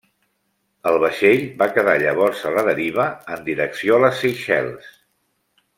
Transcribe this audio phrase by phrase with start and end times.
[0.91, 3.05] El vaixell va quedar llavors a la deriva
[3.35, 4.89] en direcció a les Seychelles.